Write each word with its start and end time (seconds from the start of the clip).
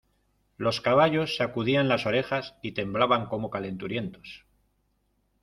los 0.57 0.81
caballos 0.81 1.35
sacudían 1.37 1.87
las 1.87 2.07
orejas 2.07 2.55
y 2.63 2.71
temblaban 2.71 3.27
como 3.27 3.51
calenturientos. 3.51 4.47